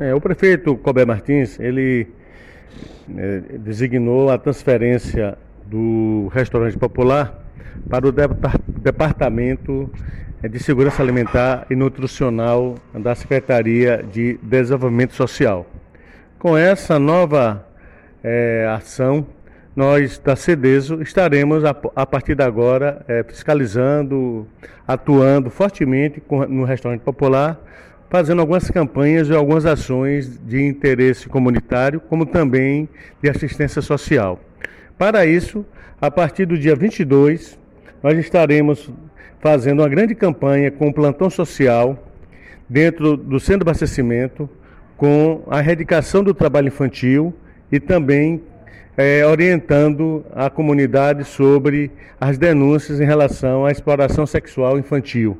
[0.00, 2.08] É, o prefeito Colbert Martins, ele
[3.14, 7.38] é, designou a transferência do restaurante popular
[7.86, 8.12] para o
[8.66, 9.92] Departamento
[10.42, 15.66] de Segurança Alimentar e Nutricional da Secretaria de Desenvolvimento Social.
[16.38, 17.66] Com essa nova
[18.24, 19.26] é, ação,
[19.76, 24.48] nós da CEDESO estaremos a, a partir de agora é, fiscalizando,
[24.88, 27.60] atuando fortemente no restaurante popular
[28.10, 32.88] fazendo algumas campanhas e algumas ações de interesse comunitário, como também
[33.22, 34.40] de assistência social.
[34.98, 35.64] Para isso,
[36.00, 37.56] a partir do dia 22,
[38.02, 38.90] nós estaremos
[39.38, 42.04] fazendo uma grande campanha com o plantão social
[42.68, 44.50] dentro do centro de abastecimento,
[44.96, 47.32] com a erradicação do trabalho infantil
[47.70, 48.42] e também
[48.96, 55.38] é, orientando a comunidade sobre as denúncias em relação à exploração sexual infantil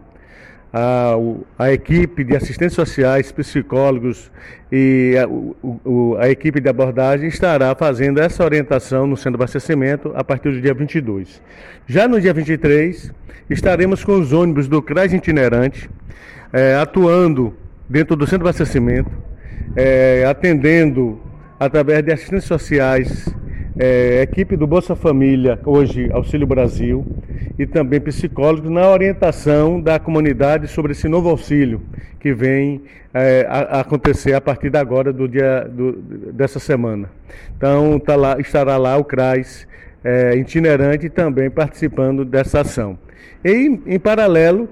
[0.72, 1.14] a,
[1.58, 4.30] a equipe de assistentes sociais, psicólogos
[4.70, 10.12] e a, o, a, equipe de abordagem estará fazendo essa orientação no centro de abastecimento
[10.14, 11.42] a partir do dia 22.
[11.86, 13.12] Já no dia 23,
[13.48, 15.90] estaremos com os ônibus do CRAS itinerante,
[16.52, 17.54] é, atuando
[17.88, 19.10] dentro do centro de abastecimento,
[19.74, 21.20] é, atendendo
[21.58, 23.28] através de assistentes sociais,
[23.76, 27.04] é, equipe do Bolsa Família, hoje Auxílio Brasil,
[27.60, 31.82] e também psicólogos na orientação da comunidade sobre esse novo auxílio
[32.18, 32.80] que vem
[33.12, 35.92] é, a, acontecer a partir de agora, do dia do,
[36.32, 37.10] dessa semana.
[37.54, 39.68] Então tá lá, estará lá o CRAS
[40.02, 42.98] é, itinerante também participando dessa ação.
[43.44, 44.66] E em, paralelo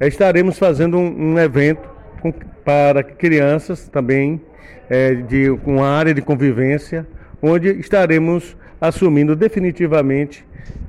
[0.00, 1.88] estaremos fazendo um, um evento
[2.20, 2.32] com,
[2.64, 4.40] para crianças também
[4.88, 7.04] é, de com área de convivência,
[7.42, 10.46] onde estaremos assumindo definitivamente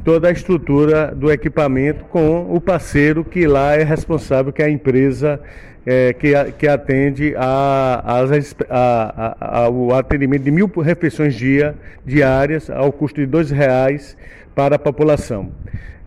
[0.10, 4.70] toda a estrutura do equipamento com o parceiro que lá é responsável, que é a
[4.70, 5.40] empresa
[5.86, 8.24] é, que, que atende a,
[8.68, 14.18] a, a, ao atendimento de mil refeições dia, diárias ao custo de dois reais
[14.56, 15.52] para a população.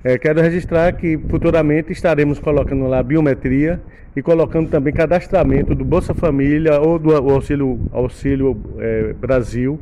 [0.03, 3.81] É, quero registrar que futuramente estaremos colocando lá biometria
[4.16, 9.78] e colocando também cadastramento do Bolsa Família ou do Auxílio, Auxílio é, Brasil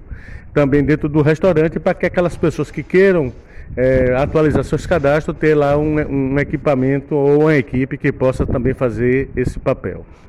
[0.52, 3.32] também dentro do restaurante para que aquelas pessoas que queiram
[3.76, 8.74] é, atualizar seus cadastros, ter lá um, um equipamento ou uma equipe que possa também
[8.74, 10.04] fazer esse papel.